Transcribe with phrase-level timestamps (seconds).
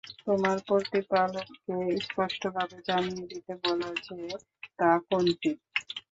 [0.21, 4.17] তোমার প্রতিপালককে স্পষ্টভাবে জানিয়ে দিতে বল যে,
[4.79, 5.51] তা কোনটি?